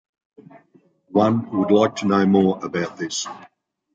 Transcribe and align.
One 1.11 1.51
would 1.51 1.69
like 1.69 1.97
to 1.97 2.07
know 2.07 2.25
more 2.25 2.57
about 2.65 2.97
this. 2.97 3.27